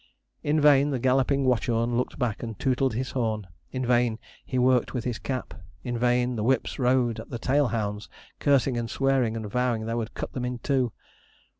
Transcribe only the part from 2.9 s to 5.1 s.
his horn; in vain he worked with